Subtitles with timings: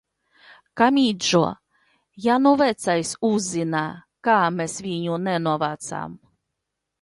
[0.79, 1.41] Kamidžo,
[2.25, 3.83] ja nu vecais uzzina,
[4.29, 6.19] ka mēs viņu nenovācām?